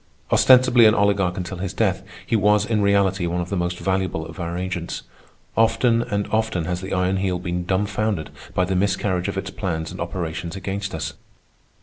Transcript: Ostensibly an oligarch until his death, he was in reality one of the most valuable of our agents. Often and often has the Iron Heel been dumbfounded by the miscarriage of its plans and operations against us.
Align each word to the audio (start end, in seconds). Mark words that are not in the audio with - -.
Ostensibly 0.31 0.87
an 0.87 0.95
oligarch 0.95 1.37
until 1.37 1.57
his 1.59 1.75
death, 1.75 2.01
he 2.25 2.35
was 2.35 2.65
in 2.65 2.81
reality 2.81 3.27
one 3.27 3.39
of 3.39 3.49
the 3.49 3.55
most 3.55 3.77
valuable 3.77 4.25
of 4.25 4.39
our 4.39 4.57
agents. 4.57 5.03
Often 5.55 6.01
and 6.01 6.25
often 6.31 6.65
has 6.65 6.81
the 6.81 6.91
Iron 6.91 7.17
Heel 7.17 7.37
been 7.37 7.65
dumbfounded 7.65 8.31
by 8.55 8.65
the 8.65 8.75
miscarriage 8.75 9.27
of 9.27 9.37
its 9.37 9.51
plans 9.51 9.91
and 9.91 10.01
operations 10.01 10.55
against 10.55 10.95
us. 10.95 11.13